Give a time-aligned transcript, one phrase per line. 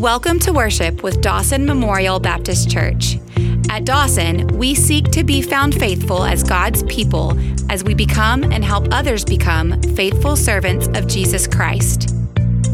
[0.00, 3.18] Welcome to worship with Dawson Memorial Baptist Church.
[3.68, 7.38] At Dawson, we seek to be found faithful as God's people
[7.70, 12.14] as we become and help others become faithful servants of Jesus Christ.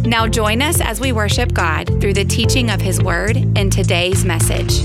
[0.04, 4.24] Now join us as we worship God through the teaching of His Word in today's
[4.24, 4.82] message.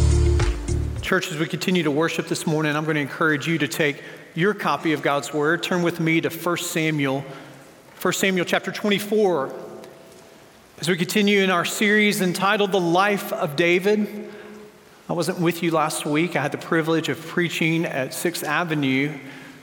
[1.03, 4.01] Church, as we continue to worship this morning, I'm going to encourage you to take
[4.33, 5.61] your copy of God's Word.
[5.61, 7.23] Turn with me to 1 Samuel,
[8.01, 9.70] 1 Samuel chapter 24.
[10.81, 14.31] As we continue in our series entitled The Life of David,
[15.07, 16.35] I wasn't with you last week.
[16.35, 19.15] I had the privilege of preaching at 6th Avenue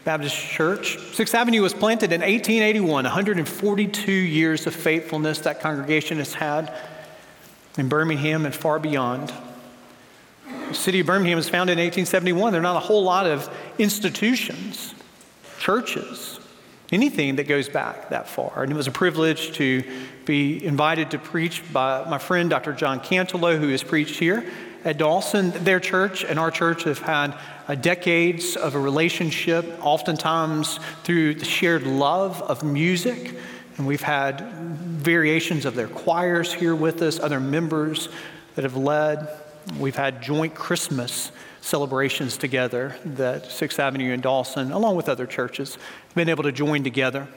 [0.04, 0.96] Baptist Church.
[0.96, 6.72] 6th Avenue was planted in 1881, 142 years of faithfulness that congregation has had
[7.76, 9.32] in Birmingham and far beyond.
[10.68, 12.52] The city of Birmingham was founded in 1871.
[12.52, 14.94] There are not a whole lot of institutions,
[15.58, 16.37] churches,
[16.92, 18.62] anything that goes back that far.
[18.62, 19.82] And it was a privilege to
[20.24, 22.72] be invited to preach by my friend, Dr.
[22.72, 24.44] John Cantelow, who has preached here
[24.84, 25.50] at Dawson.
[25.64, 27.34] Their church and our church have had
[27.66, 33.34] uh, decades of a relationship, oftentimes through the shared love of music.
[33.76, 38.08] And we've had variations of their choirs here with us, other members
[38.54, 39.28] that have led.
[39.78, 41.30] We've had joint Christmas
[41.68, 46.52] celebrations together that Sixth Avenue and Dawson, along with other churches, have been able to
[46.52, 47.28] join together.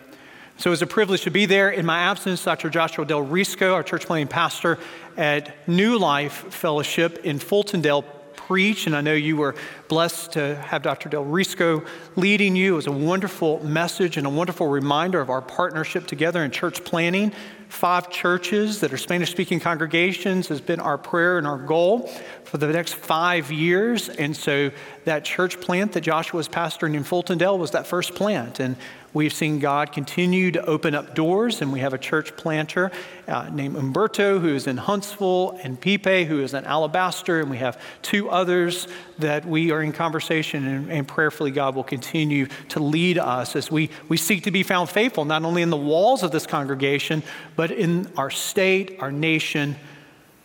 [0.57, 1.69] So it was a privilege to be there.
[1.69, 2.69] In my absence, Dr.
[2.69, 4.79] Joshua Del Risco, our church planting pastor
[5.17, 9.55] at New Life Fellowship in Fultondale, preached, and I know you were
[9.91, 11.09] blessed to have Dr.
[11.09, 12.71] Del Risco leading you.
[12.71, 16.85] It was a wonderful message and a wonderful reminder of our partnership together in church
[16.85, 17.33] planting.
[17.67, 22.07] Five churches that are Spanish speaking congregations has been our prayer and our goal
[22.45, 24.07] for the next five years.
[24.07, 24.71] And so
[25.03, 28.61] that church plant that Joshua was pastoring in Fultondale was that first plant.
[28.61, 28.77] And
[29.13, 32.91] We've seen God continue to open up doors, and we have a church planter
[33.27, 37.57] uh, named Umberto who is in Huntsville, and Pipe who is in Alabaster, and we
[37.57, 38.87] have two others
[39.19, 43.89] that we are conversation, and, and prayerfully, God will continue to lead us as we,
[44.07, 47.23] we seek to be found faithful, not only in the walls of this congregation,
[47.55, 49.75] but in our state, our nation,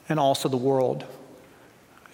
[0.08, 1.04] and also the world.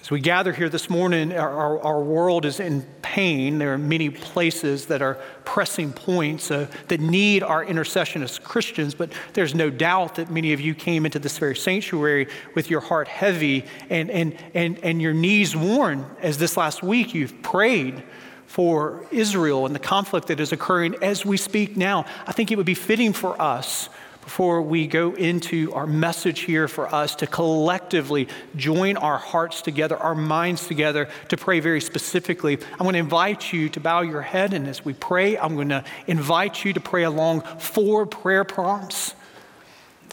[0.03, 3.59] As we gather here this morning, our, our, world is in pain.
[3.59, 5.15] There are many places that are
[5.45, 10.53] pressing points uh, that need our intercession as Christians, but there's no doubt that many
[10.53, 12.27] of you came into this very sanctuary
[12.57, 17.15] with your heart heavy and, and, and, and your knees worn, as this last week
[17.15, 18.03] you've prayed
[18.47, 22.07] for Israel and the conflict that is occurring as we speak now.
[22.27, 23.89] I think it would be fitting for us
[24.22, 29.97] before we go into our message here for us to collectively join our hearts together,
[29.97, 32.59] our minds together to pray very specifically.
[32.72, 35.69] I'm going to invite you to bow your head, and as we pray, I'm going
[35.71, 39.15] to invite you to pray along four prayer prompts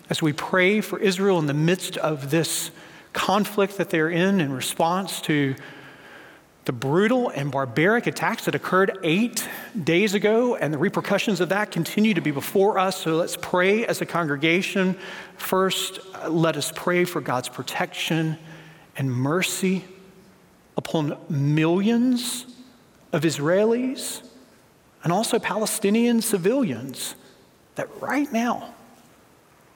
[0.10, 2.72] as we pray for Israel in the midst of this
[3.14, 5.56] conflict that they're in in response to
[6.70, 9.50] the brutal and barbaric attacks that occurred eight
[9.84, 13.02] days ago, and the repercussions of that continue to be before us.
[13.02, 14.96] So let's pray as a congregation.
[15.36, 18.38] First, let us pray for God's protection
[18.96, 19.84] and mercy
[20.78, 22.46] upon millions
[23.14, 24.22] of Israelis
[25.04, 27.16] and also Palestinian civilians
[27.74, 28.76] that right now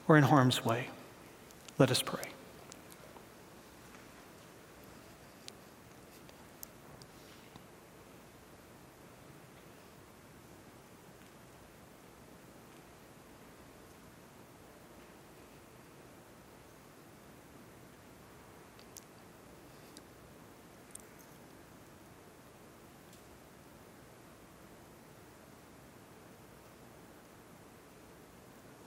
[0.08, 0.90] are in harm's way.
[1.76, 2.33] Let us pray.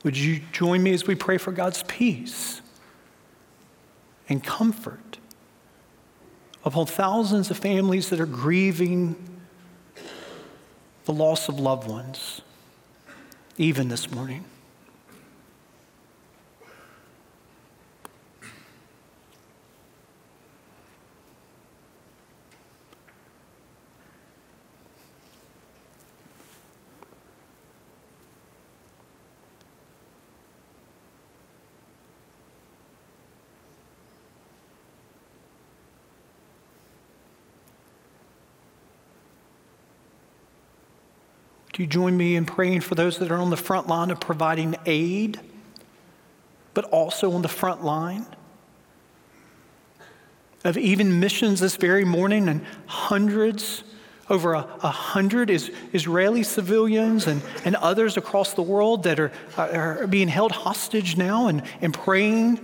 [0.08, 2.62] Would you join me as we pray for God's peace
[4.30, 5.18] and comfort
[6.64, 9.18] upon thousands of families that are grieving
[11.04, 12.40] the loss of loved ones,
[13.58, 14.46] even this morning?
[41.78, 44.20] Do you join me in praying for those that are on the front line of
[44.20, 45.40] providing aid,
[46.74, 48.26] but also on the front line
[50.64, 53.84] of even missions this very morning and hundreds,
[54.28, 59.32] over a, a hundred is, Israeli civilians and, and others across the world that are,
[59.56, 62.58] are being held hostage now and, and praying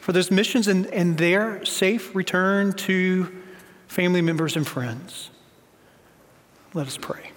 [0.00, 3.40] for those missions and, and their safe return to
[3.86, 5.30] family members and friends.
[6.74, 7.30] Let us pray.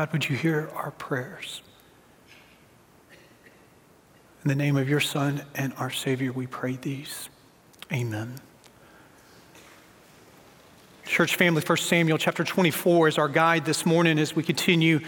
[0.00, 1.60] God, would you hear our prayers?
[4.42, 7.28] In the name of your Son and our Savior, we pray these.
[7.92, 8.36] Amen.
[11.04, 15.00] Church family, 1 Samuel chapter 24 is our guide this morning as we continue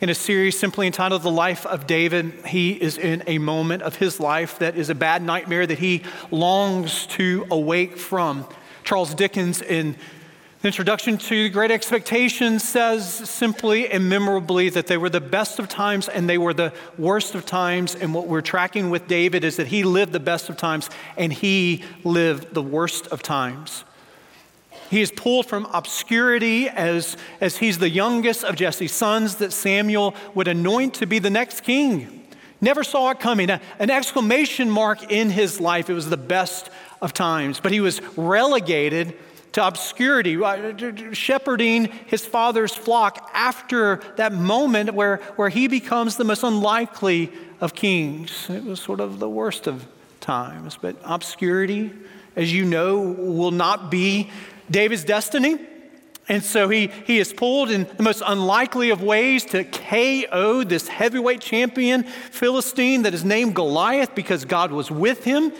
[0.00, 2.32] in a series simply entitled The Life of David.
[2.46, 6.04] He is in a moment of his life that is a bad nightmare that he
[6.30, 8.46] longs to awake from.
[8.82, 9.94] Charles Dickens, in
[10.60, 15.68] the introduction to Great Expectations says simply and memorably that they were the best of
[15.68, 17.94] times and they were the worst of times.
[17.94, 21.32] And what we're tracking with David is that he lived the best of times and
[21.32, 23.84] he lived the worst of times.
[24.90, 30.12] He is pulled from obscurity as, as he's the youngest of Jesse's sons that Samuel
[30.34, 32.26] would anoint to be the next king.
[32.60, 33.48] Never saw it coming.
[33.48, 35.88] An exclamation mark in his life.
[35.88, 36.68] It was the best
[37.00, 37.60] of times.
[37.60, 39.16] But he was relegated
[39.58, 46.22] to obscurity, uh, shepherding his father's flock after that moment where, where he becomes the
[46.22, 48.48] most unlikely of kings.
[48.48, 49.84] It was sort of the worst of
[50.20, 50.78] times.
[50.80, 51.90] But obscurity,
[52.36, 54.30] as you know, will not be
[54.70, 55.58] David's destiny.
[56.28, 60.86] And so he, he is pulled in the most unlikely of ways to KO this
[60.86, 65.52] heavyweight champion Philistine that is named Goliath because God was with him.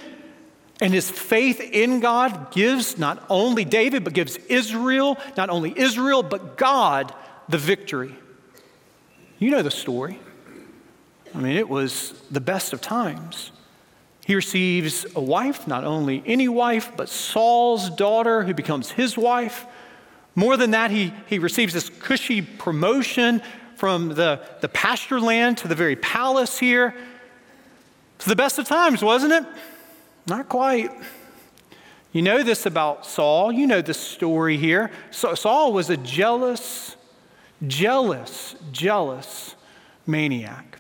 [0.81, 6.23] And his faith in God gives not only David, but gives Israel, not only Israel,
[6.23, 7.13] but God
[7.49, 8.15] the victory.
[9.39, 10.21] You know the story.
[11.35, 13.51] I mean, it was the best of times.
[14.25, 19.67] He receives a wife, not only any wife, but Saul's daughter, who becomes his wife.
[20.35, 23.43] More than that, he, he receives this cushy promotion
[23.77, 26.95] from the, the pasture land to the very palace here.
[28.17, 29.45] It's the best of times, wasn't it?
[30.29, 30.91] Not quite.
[32.13, 33.51] You know this about Saul.
[33.51, 34.91] You know this story here.
[35.11, 36.97] So, Saul was a jealous,
[37.67, 39.55] jealous, jealous
[40.07, 40.79] maniac.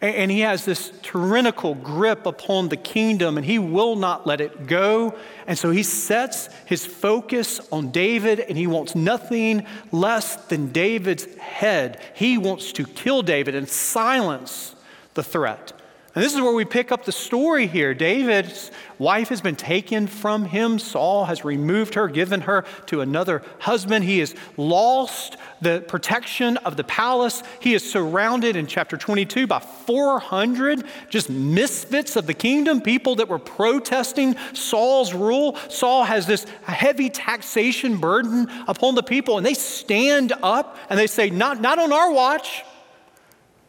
[0.00, 4.40] And, and he has this tyrannical grip upon the kingdom, and he will not let
[4.40, 5.14] it go.
[5.46, 11.26] And so he sets his focus on David, and he wants nothing less than David's
[11.36, 12.00] head.
[12.14, 14.74] He wants to kill David and silence
[15.14, 15.72] the threat.
[16.12, 17.94] And this is where we pick up the story here.
[17.94, 20.80] David's wife has been taken from him.
[20.80, 24.04] Saul has removed her, given her to another husband.
[24.04, 27.44] He has lost the protection of the palace.
[27.60, 33.28] He is surrounded in chapter 22 by 400 just misfits of the kingdom, people that
[33.28, 35.56] were protesting Saul's rule.
[35.68, 41.06] Saul has this heavy taxation burden upon the people, and they stand up and they
[41.06, 42.64] say, Not, not on our watch.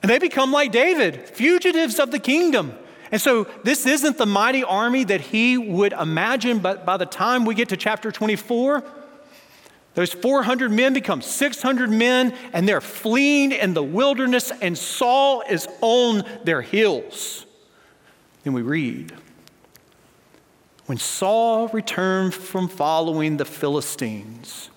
[0.02, 2.74] And they become like David, fugitives of the kingdom.
[3.12, 7.46] And so this isn't the mighty army that he would imagine, but by the time
[7.46, 8.84] we get to chapter 24,
[9.94, 15.68] those 400 men become 600 men, and they're fleeing in the wilderness, and Saul is
[15.82, 17.46] on their heels.
[18.44, 19.14] Then we read
[20.86, 24.70] When Saul returned from following the Philistines,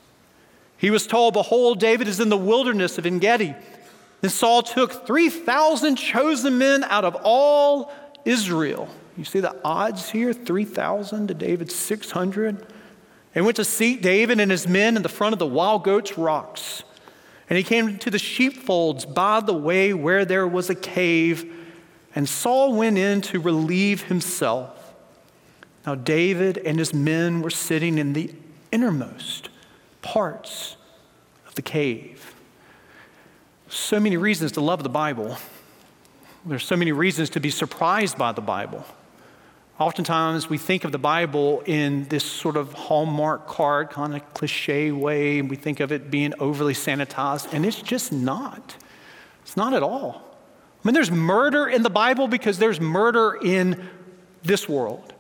[0.76, 3.54] he was told, Behold, David is in the wilderness of En Gedi.
[4.24, 7.92] Then Saul took 3,000 chosen men out of all
[8.24, 8.88] Israel.
[9.18, 12.66] You see the odds here 3,000 to David's 600.
[13.34, 16.16] And went to seat David and his men in the front of the wild goats'
[16.16, 16.84] rocks.
[17.50, 21.44] And he came to the sheepfolds by the way where there was a cave.
[22.14, 24.94] And Saul went in to relieve himself.
[25.84, 28.32] Now, David and his men were sitting in the
[28.72, 29.50] innermost
[30.00, 30.78] parts
[31.46, 32.33] of the cave
[33.74, 35.36] so many reasons to love the Bible.
[36.46, 38.84] There's so many reasons to be surprised by the Bible.
[39.78, 44.92] Oftentimes, we think of the Bible in this sort of Hallmark card, kind of cliche
[44.92, 48.76] way, and we think of it being overly sanitized, and it's just not.
[49.42, 50.22] It's not at all.
[50.84, 53.88] I mean, there's murder in the Bible because there's murder in
[54.42, 55.12] this world.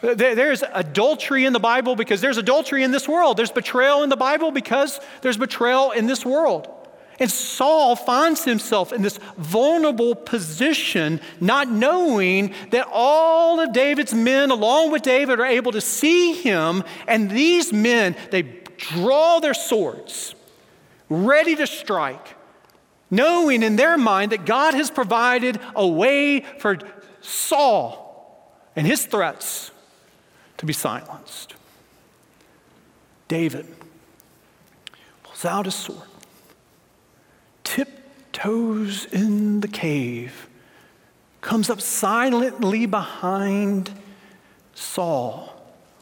[0.00, 3.36] There's adultery in the Bible because there's adultery in this world.
[3.36, 6.79] There's betrayal in the Bible because there's betrayal in this world.
[7.20, 14.50] And Saul finds himself in this vulnerable position, not knowing that all of David's men,
[14.50, 16.82] along with David, are able to see him.
[17.06, 18.42] And these men, they
[18.78, 20.34] draw their swords,
[21.10, 22.36] ready to strike,
[23.10, 26.78] knowing in their mind that God has provided a way for
[27.20, 29.72] Saul and his threats
[30.56, 31.54] to be silenced.
[33.28, 33.66] David
[35.22, 36.00] pulls out his sword
[37.74, 40.48] tiptoes in the cave,
[41.40, 43.90] comes up silently behind
[44.74, 45.59] Saul.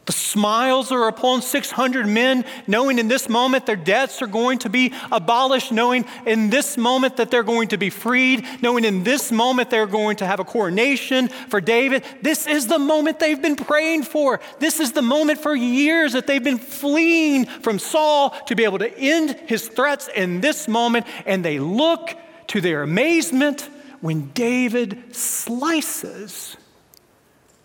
[0.09, 4.67] The smiles are upon 600 men, knowing in this moment their debts are going to
[4.67, 9.31] be abolished, knowing in this moment that they're going to be freed, knowing in this
[9.31, 12.03] moment they're going to have a coronation for David.
[12.23, 14.39] This is the moment they've been praying for.
[14.57, 18.79] This is the moment for years that they've been fleeing from Saul to be able
[18.79, 21.05] to end his threats in this moment.
[21.27, 23.69] And they look to their amazement
[24.01, 26.57] when David slices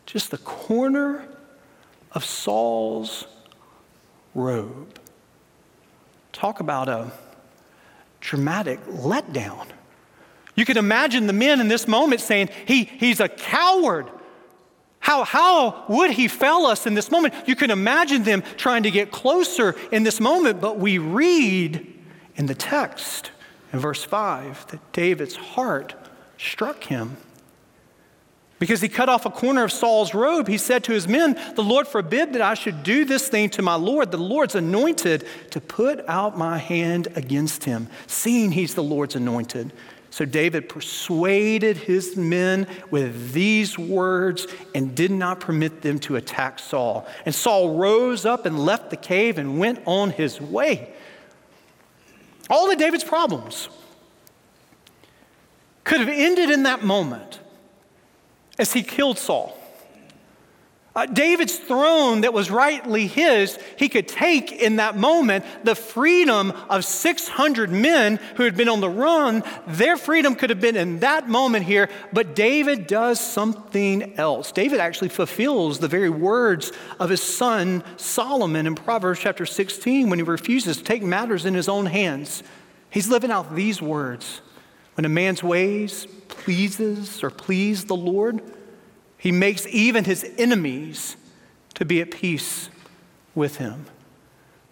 [0.05, 1.27] just the corner
[2.15, 3.27] of Saul's
[4.35, 4.99] robe.
[6.33, 7.11] Talk about a
[8.21, 9.67] dramatic letdown.
[10.55, 14.09] You can imagine the men in this moment saying, he, He's a coward.
[15.01, 17.35] How, how would he fail us in this moment?
[17.47, 21.95] You can imagine them trying to get closer in this moment, but we read
[22.37, 23.31] in the text
[23.71, 25.95] in verse 5 that David's heart
[26.39, 27.19] struck him.
[28.65, 31.63] Because he cut off a corner of Saul's robe, he said to his men, The
[31.63, 35.61] Lord forbid that I should do this thing to my Lord, the Lord's anointed, to
[35.61, 39.71] put out my hand against him, seeing he's the Lord's anointed.
[40.09, 46.59] So David persuaded his men with these words and did not permit them to attack
[46.59, 47.07] Saul.
[47.27, 50.91] And Saul rose up and left the cave and went on his way.
[52.49, 53.69] All of David's problems
[55.85, 57.34] could have ended in that moment
[58.59, 59.59] as he killed Saul.
[60.97, 66.53] Uh, David's throne that was rightly his, he could take in that moment the freedom
[66.71, 69.43] of 600 men who had been on the run.
[69.67, 74.53] Their freedom could have been in that moment here, but David does something else.
[74.53, 76.71] David actually fulfills the very words
[77.01, 81.55] of his son Solomon in Proverbs chapter 16 when he refuses to take matters in
[81.55, 82.45] his own hands.
[82.89, 84.41] He's living out these words
[84.95, 86.07] When a man's ways
[86.39, 88.43] pleases or please the Lord,
[89.19, 91.17] he makes even his enemies
[91.75, 92.69] to be at peace
[93.35, 93.87] with him.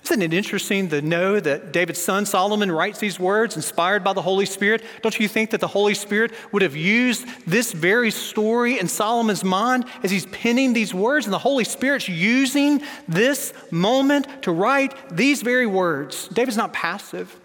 [0.04, 4.22] Isn't it interesting to know that David's son Solomon writes these words inspired by the
[4.22, 4.82] Holy Spirit?
[5.00, 9.44] Don't you think that the Holy Spirit would have used this very story in Solomon's
[9.44, 11.26] mind as he's penning these words?
[11.26, 16.26] And the Holy Spirit's using this moment to write these very words.
[16.28, 17.38] David's not passive.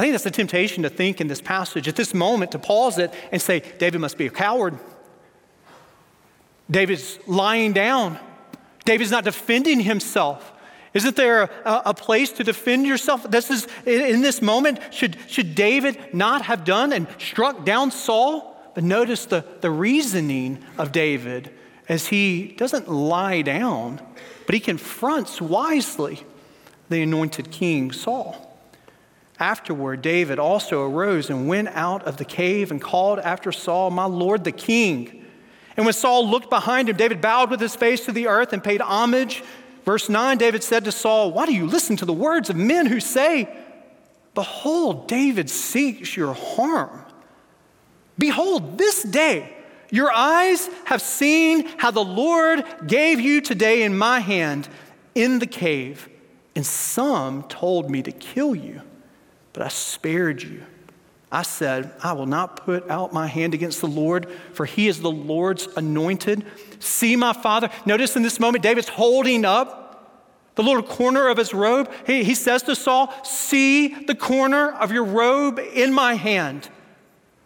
[0.00, 2.96] I think that's the temptation to think in this passage at this moment to pause
[2.96, 4.78] it and say, David must be a coward.
[6.70, 8.18] David's lying down.
[8.86, 10.54] David's not defending himself.
[10.94, 13.30] Isn't there a, a, place to defend yourself?
[13.30, 14.78] This is in this moment.
[14.90, 18.56] Should, should David not have done and struck down Saul?
[18.74, 21.52] But notice the, the reasoning of David
[21.90, 24.00] as he doesn't lie down,
[24.46, 26.24] but he confronts wisely
[26.88, 28.49] the anointed king Saul.
[29.40, 34.04] Afterward, David also arose and went out of the cave and called after Saul, My
[34.04, 35.24] Lord the king.
[35.78, 38.62] And when Saul looked behind him, David bowed with his face to the earth and
[38.62, 39.42] paid homage.
[39.86, 42.84] Verse 9 David said to Saul, Why do you listen to the words of men
[42.84, 43.48] who say,
[44.34, 47.02] Behold, David seeks your harm?
[48.18, 49.56] Behold, this day
[49.90, 54.68] your eyes have seen how the Lord gave you today in my hand
[55.14, 56.08] in the cave,
[56.54, 58.82] and some told me to kill you,
[59.52, 60.62] but I spared you.
[61.32, 65.00] I said, I will not put out my hand against the Lord, for he is
[65.00, 66.44] the Lord's anointed.
[66.80, 67.70] See my father.
[67.86, 69.80] Notice in this moment, David's holding up
[70.56, 71.90] the little corner of his robe.
[72.04, 76.68] He, he says to Saul, See the corner of your robe in my hand.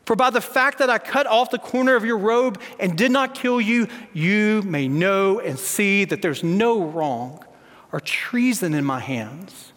[0.06, 3.11] For by the fact that I cut off the corner of your robe and did
[3.11, 7.44] not kill you, you may know and see that there's no wrong
[7.92, 9.74] or treason in my hands.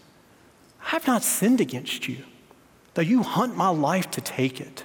[0.87, 2.23] I have not sinned against you
[2.97, 4.83] though you hunt my life to take it.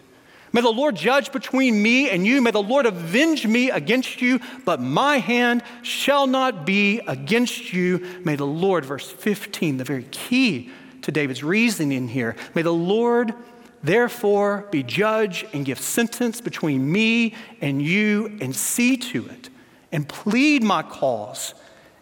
[0.53, 2.43] May the Lord judge between me and you.
[2.43, 8.07] May the Lord avenge me against you, but my hand shall not be against you.
[8.23, 10.69] May the Lord, verse 15, the very key
[11.01, 13.33] to David's reasoning here, may the Lord
[13.83, 19.49] therefore be judge and give sentence between me and you and see to it
[19.91, 21.55] and plead my cause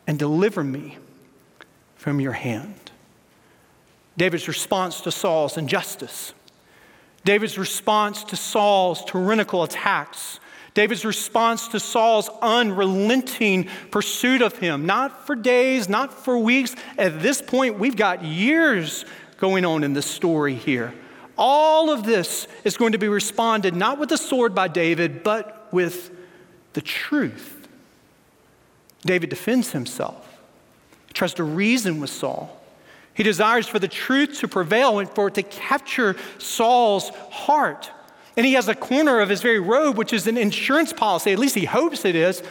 [0.09, 0.99] and deliver me
[1.95, 2.80] from your hand.
[4.21, 6.35] David's response to Saul's injustice
[7.25, 10.41] David's response to Saul's tyrannical attacks,
[10.75, 16.77] David's response to Saul's unrelenting pursuit of him, not for days, not for weeks.
[16.99, 19.07] At this point, we've got years
[19.39, 20.93] going on in this story here.
[21.39, 25.67] All of this is going to be responded not with the sword by David, but
[25.73, 26.11] with
[26.75, 27.67] the truth.
[29.03, 30.39] David defends himself,
[31.07, 32.60] he tries to reason with Saul.
[33.15, 37.91] He desires for the truth to prevail and for it to capture Saul's heart.
[38.37, 41.39] And he has a corner of his very robe, which is an insurance policy, at
[41.39, 42.43] least he hopes it is,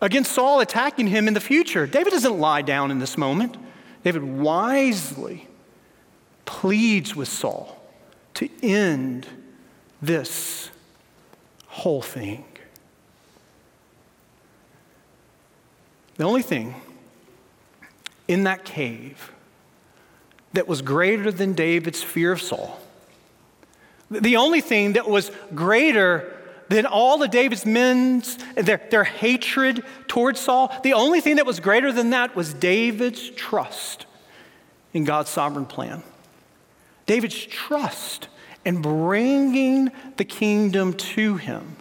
[0.00, 1.86] against Saul attacking him in the future.
[1.86, 3.56] David doesn't lie down in this moment.
[4.04, 5.48] David wisely
[6.44, 7.82] pleads with Saul
[8.34, 9.26] to end
[10.00, 10.70] this
[11.66, 12.44] whole thing.
[16.16, 16.74] The only thing
[18.26, 19.32] in that cave
[20.52, 22.80] that was greater than David's fear of Saul,
[24.10, 26.34] the only thing that was greater
[26.68, 31.60] than all of David's men's, their, their hatred towards Saul, the only thing that was
[31.60, 34.06] greater than that was David's trust
[34.92, 36.02] in God's sovereign plan.
[37.06, 38.28] David's trust
[38.64, 41.76] in bringing the kingdom to him.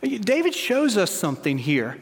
[0.00, 1.98] David shows us something here.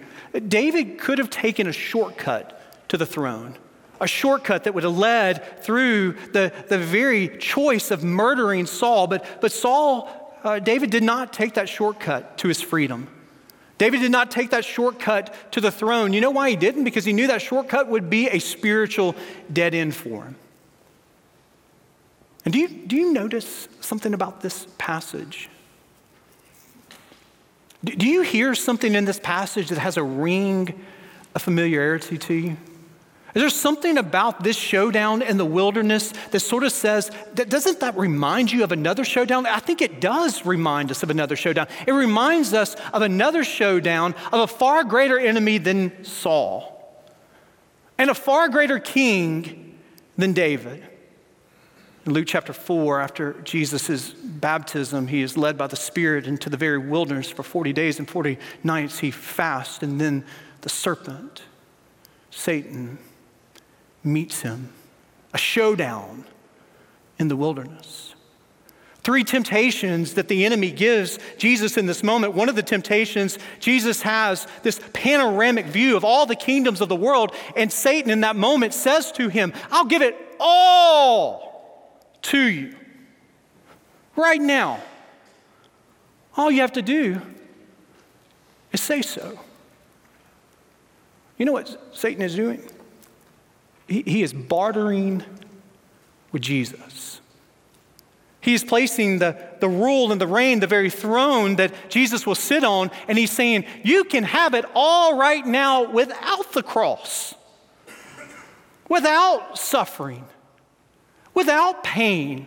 [0.48, 3.56] David could have taken a shortcut to the throne,
[4.00, 9.06] a shortcut that would have led through the, the very choice of murdering Saul.
[9.06, 13.08] But, but Saul, uh, David did not take that shortcut to his freedom.
[13.78, 16.12] David did not take that shortcut to the throne.
[16.12, 16.84] You know why he didn't?
[16.84, 19.14] Because he knew that shortcut would be a spiritual
[19.52, 20.36] dead end for him.
[22.44, 25.48] And do you, do you notice something about this passage?
[27.84, 30.80] Do you hear something in this passage that has a ring
[31.34, 32.56] of familiarity to you?
[33.36, 37.80] Is there something about this showdown in the wilderness that sort of says, that, doesn't
[37.80, 39.44] that remind you of another showdown?
[39.44, 41.66] I think it does remind us of another showdown.
[41.86, 46.98] It reminds us of another showdown of a far greater enemy than Saul
[47.98, 49.78] and a far greater king
[50.16, 50.82] than David.
[52.06, 56.56] In Luke chapter 4, after Jesus' baptism, he is led by the Spirit into the
[56.56, 59.00] very wilderness for 40 days and 40 nights.
[59.00, 60.24] He fasts, and then
[60.62, 61.42] the serpent,
[62.30, 62.96] Satan,
[64.06, 64.70] meets him.
[65.34, 66.24] A showdown
[67.18, 68.14] in the wilderness.
[69.02, 72.34] Three temptations that the enemy gives Jesus in this moment.
[72.34, 76.96] One of the temptations, Jesus has this panoramic view of all the kingdoms of the
[76.96, 81.46] world, and Satan in that moment says to him, I'll give it all
[82.22, 82.74] to you
[84.16, 84.80] right now.
[86.36, 87.20] All you have to do
[88.72, 89.38] is say so.
[91.38, 92.68] You know what Satan is doing?
[93.88, 95.22] He, is bartering
[96.32, 97.20] with Jesus.
[98.40, 102.34] He is placing the, the rule and the reign, the very throne that Jesus will
[102.34, 107.34] sit on, and he's saying, You can have it all right now without the cross,
[108.88, 110.24] without suffering
[111.36, 112.46] without pain,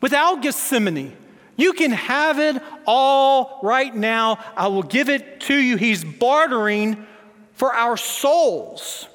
[0.00, 1.14] without Gethsemane.
[1.54, 4.38] You can have it all right now.
[4.56, 5.76] I will give it to you.
[5.76, 7.06] He's bartering
[7.52, 9.06] for our souls.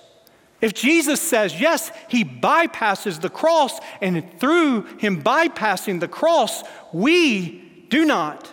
[0.60, 7.86] If Jesus says yes, he bypasses the cross, and through him bypassing the cross, we
[7.90, 8.52] do not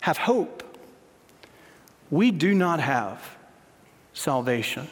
[0.00, 0.62] have hope.
[2.10, 3.36] We do not have
[4.12, 4.88] salvation.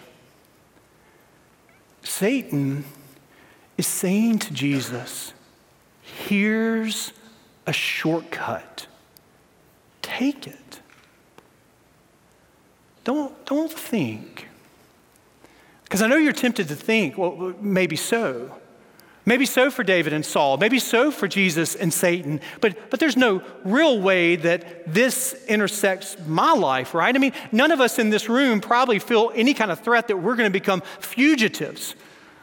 [2.03, 2.85] Satan
[3.77, 5.33] is saying to Jesus,
[6.03, 7.12] Here's
[7.66, 8.87] a shortcut.
[10.03, 10.81] Take it.
[13.05, 14.48] Don't, don't think.
[15.94, 18.50] Because I know you're tempted to think, well, maybe so.
[19.24, 23.16] Maybe so for David and Saul, maybe so for Jesus and Satan, but, but there's
[23.16, 27.14] no real way that this intersects my life, right?
[27.14, 30.16] I mean, none of us in this room probably feel any kind of threat that
[30.16, 31.94] we're going to become fugitives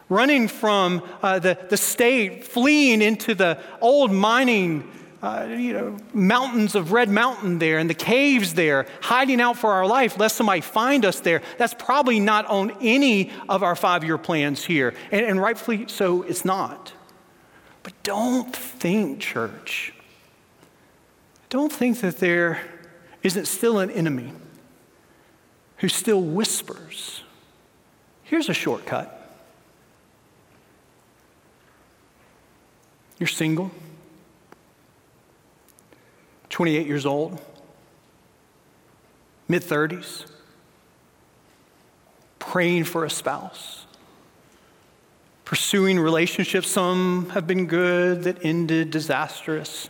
[0.08, 4.90] running from uh, the, the state, fleeing into the old mining
[5.22, 9.72] uh, you know, mountains of Red Mountain there and the caves there, hiding out for
[9.72, 11.42] our life lest somebody find us there.
[11.58, 14.96] That's probably not on any of our five year plans here.
[15.12, 16.94] And, and rightfully so, it's not.
[17.84, 19.94] But don't think, church,
[21.50, 22.62] don't think that there
[23.24, 24.34] isn't still an enemy
[25.78, 27.24] who still whispers.
[28.24, 29.18] Here's a shortcut.
[33.20, 33.70] You're single,
[36.52, 37.42] 28 years old,
[39.48, 40.30] mid 30s,
[42.40, 43.86] praying for a spouse,
[45.46, 46.68] pursuing relationships.
[46.70, 49.90] Some have been good that ended disastrous.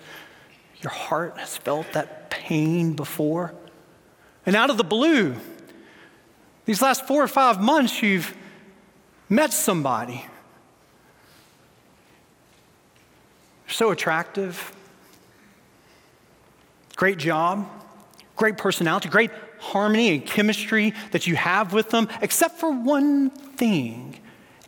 [0.82, 3.54] Your heart has felt that pain before.
[4.46, 5.36] And out of the blue,
[6.66, 8.36] these last four or five months, you've
[9.30, 10.26] met somebody.
[13.68, 14.74] So attractive,
[16.96, 17.68] great job,
[18.36, 24.18] great personality, great harmony and chemistry that you have with them, except for one thing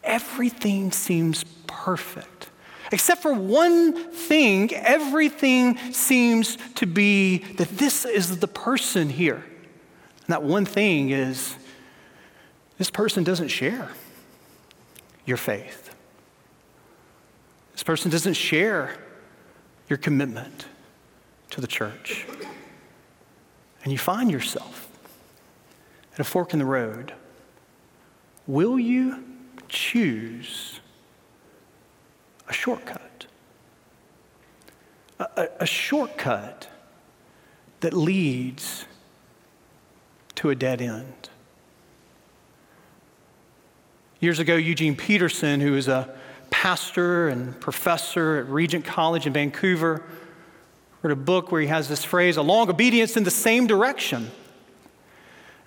[0.03, 2.49] everything seems perfect.
[2.91, 9.43] Except for one thing, everything seems to be that this is the person here.
[10.25, 11.55] And that one thing is
[12.77, 13.89] this person doesn't share
[15.25, 15.95] your faith.
[17.71, 18.95] This person doesn't share
[19.89, 20.65] your commitment
[21.53, 22.25] to the church.
[23.83, 24.89] And you find yourself
[26.13, 27.13] at a fork in the road.
[28.47, 29.23] Will you
[29.69, 30.79] choose
[32.49, 33.27] a shortcut?
[35.19, 36.69] A, a, a shortcut
[37.81, 38.85] that leads
[40.33, 41.29] to a dead end.
[44.19, 46.15] Years ago, Eugene Peterson, who is a
[46.49, 50.01] pastor and professor at Regent College in Vancouver,
[51.03, 54.31] wrote a book where he has this phrase, a long obedience in the same direction.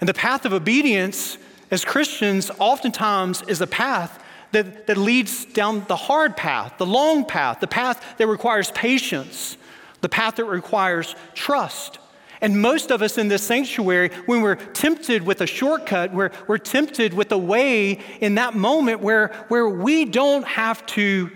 [0.01, 1.37] And the path of obedience
[1.71, 4.23] as Christians oftentimes is a path
[4.53, 9.57] that, that leads down the hard path, the long path, the path that requires patience,
[10.01, 11.99] the path that requires trust.
[12.41, 16.59] And most of us in this sanctuary, when we're tempted with a shortcut, we're, we're
[16.59, 21.31] tempted with a way in that moment where, where we don't have to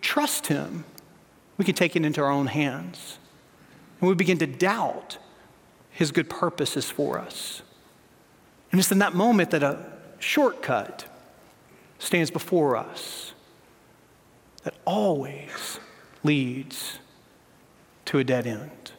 [0.00, 0.84] trust Him.
[1.58, 3.18] We can take it into our own hands.
[4.00, 5.18] And we begin to doubt
[5.90, 7.62] His good purposes for us.
[8.70, 9.84] And it's in that moment that a
[10.18, 11.06] shortcut
[11.98, 13.32] stands before us
[14.64, 15.78] that always
[16.22, 16.98] leads
[18.06, 18.92] to a dead end.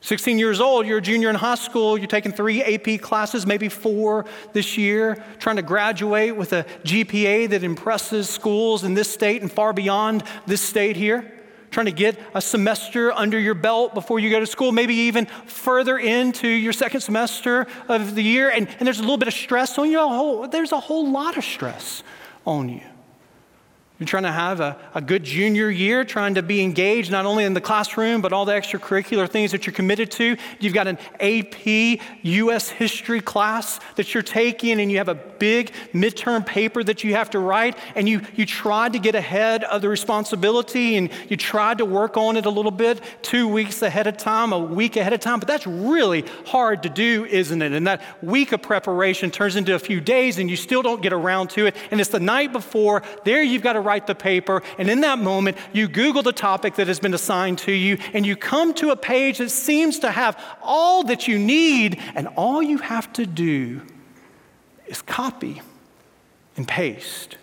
[0.00, 3.68] 16 years old, you're a junior in high school, you're taking three AP classes, maybe
[3.68, 9.42] four this year, trying to graduate with a GPA that impresses schools in this state
[9.42, 11.37] and far beyond this state here
[11.70, 15.26] trying to get a semester under your belt before you go to school, maybe even
[15.46, 19.34] further into your second semester of the year, and, and there's a little bit of
[19.34, 20.00] stress on you.
[20.00, 22.02] A whole, there's a whole lot of stress
[22.46, 22.82] on you.
[23.98, 27.42] You're trying to have a, a good junior year, trying to be engaged not only
[27.42, 30.36] in the classroom, but all the extracurricular things that you're committed to.
[30.60, 35.72] You've got an AP US history class that you're taking, and you have a big
[35.92, 39.82] midterm paper that you have to write, and you, you tried to get ahead of
[39.82, 44.06] the responsibility, and you tried to work on it a little bit two weeks ahead
[44.06, 47.72] of time, a week ahead of time, but that's really hard to do, isn't it?
[47.72, 51.12] And that week of preparation turns into a few days, and you still don't get
[51.12, 53.02] around to it, and it's the night before.
[53.24, 56.74] There you've got to write the paper, and in that moment, you Google the topic
[56.74, 60.10] that has been assigned to you, and you come to a page that seems to
[60.10, 63.80] have all that you need, and all you have to do
[64.86, 65.62] is copy
[66.56, 67.38] and paste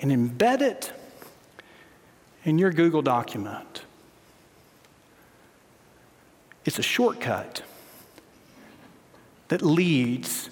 [0.00, 0.92] and embed it
[2.44, 3.84] in your Google document.
[6.64, 7.62] It's a shortcut
[9.48, 10.48] that leads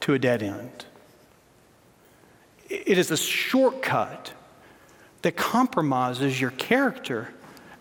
[0.00, 0.86] to a dead end.
[2.72, 4.32] It is a shortcut
[5.20, 7.28] that compromises your character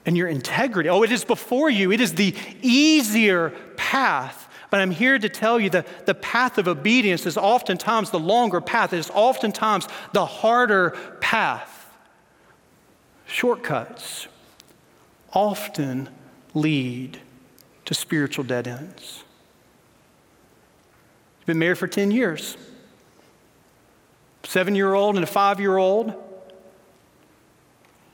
[0.06, 0.90] and your integrity.
[0.90, 4.50] Oh, it is before you, it is the easier path.
[4.70, 8.60] But I'm here to tell you that the path of obedience is oftentimes the longer
[8.60, 11.90] path, it is oftentimes the harder path.
[13.26, 14.28] Shortcuts
[15.32, 16.10] often
[16.54, 17.20] lead
[17.86, 19.24] to spiritual dead ends.
[21.40, 22.58] You've been married for 10 years
[24.52, 26.14] seven year old and a five year old,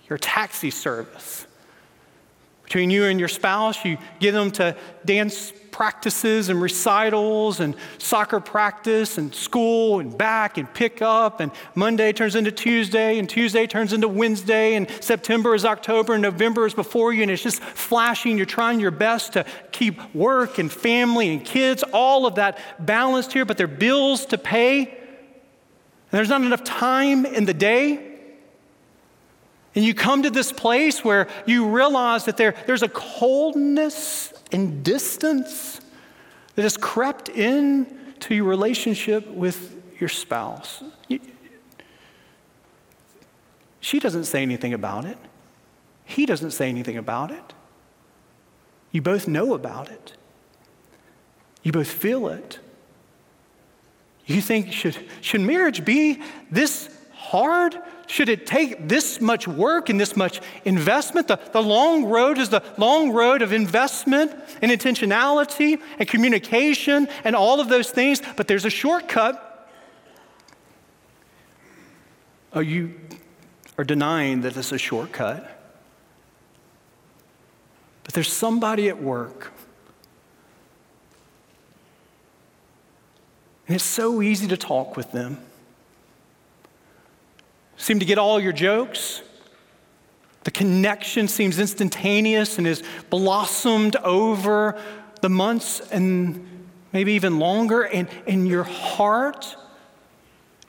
[0.08, 1.48] your taxi service.
[2.64, 8.40] Between you and your spouse, you get them to dance practices and recitals and soccer
[8.40, 13.66] practice and school and back and pick up and Monday turns into Tuesday and Tuesday
[13.66, 17.64] turns into Wednesday and September is October and November is before you and it's just
[17.64, 18.38] flashing.
[18.38, 23.34] You're trying your best to keep work and family and kids, all of that balanced
[23.34, 25.07] here, but there are bills to pay.
[26.12, 28.16] And there's not enough time in the day.
[29.76, 34.84] And you come to this place where you realize that there, there's a coldness and
[34.84, 35.82] distance
[36.56, 40.84] that has crept in to your relationship with your spouse.
[41.08, 41.20] You,
[43.80, 45.18] she doesn't say anything about it.
[46.06, 47.54] He doesn't say anything about it.
[48.92, 50.14] You both know about it.
[51.62, 52.60] You both feel it.
[54.28, 57.78] You think, should, should marriage be this hard?
[58.08, 61.30] Should it take this much work and this much investment?
[61.30, 67.36] The, the long road is the long road of investment and intentionality and communication and
[67.36, 69.70] all of those things, but there's a shortcut.
[72.54, 72.94] Oh, you
[73.78, 75.54] are denying that it's a shortcut.
[78.04, 79.52] But there's somebody at work.
[83.68, 85.40] And it's so easy to talk with them
[87.78, 89.22] seem to get all your jokes.
[90.44, 94.82] The connection seems instantaneous and has blossomed over
[95.22, 96.46] the months and
[96.92, 97.84] maybe even longer.
[97.84, 99.56] And, and your heart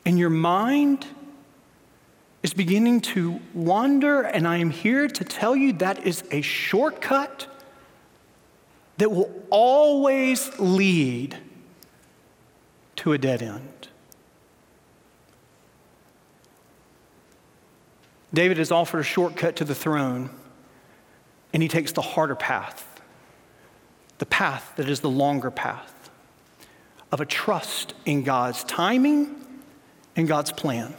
[0.05, 1.07] and your mind
[2.43, 4.23] is beginning to wander.
[4.23, 7.47] And I am here to tell you that is a shortcut
[8.99, 11.37] that will always lead
[12.99, 13.89] to a dead end.
[18.35, 20.31] David is offered a shortcut to the throne,
[21.53, 23.01] and he takes the harder path,
[24.19, 26.11] the path that is the longer path
[27.11, 29.35] of a trust in God's timing
[30.15, 30.95] and God's plan.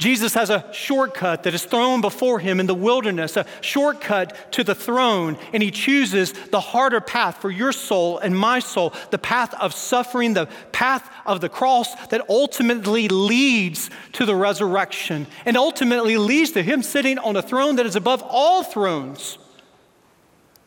[0.00, 4.64] Jesus has a shortcut that is thrown before him in the wilderness, a shortcut to
[4.64, 9.18] the throne, and he chooses the harder path for your soul and my soul, the
[9.18, 15.54] path of suffering, the path of the cross that ultimately leads to the resurrection and
[15.58, 19.36] ultimately leads to him sitting on a throne that is above all thrones.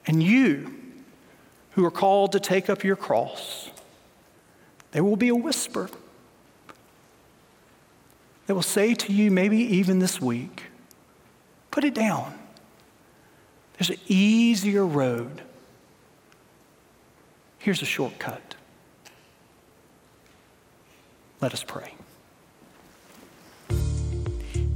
[0.05, 0.75] And you,
[1.71, 3.71] who are called to take up your cross,
[4.91, 5.89] there will be a whisper
[8.45, 10.63] that will say to you, maybe even this week,
[11.71, 12.37] put it down.
[13.77, 15.41] There's an easier road.
[17.59, 18.55] Here's a shortcut.
[21.41, 21.95] Let us pray.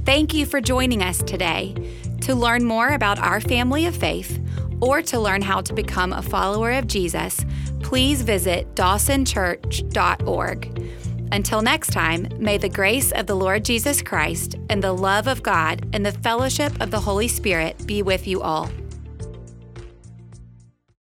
[0.04, 1.74] Thank you for joining us today.
[2.22, 4.40] To learn more about our family of faith
[4.80, 7.44] or to learn how to become a follower of Jesus,
[7.80, 10.92] please visit dawsonchurch.org.
[11.30, 15.42] Until next time, may the grace of the Lord Jesus Christ and the love of
[15.42, 18.70] God and the fellowship of the Holy Spirit be with you all.